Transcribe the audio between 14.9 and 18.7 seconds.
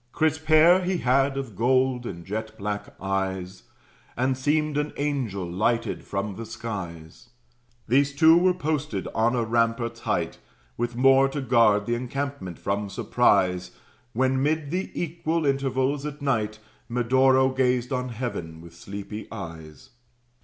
equal intervals, at night, Medoro gazed on heaven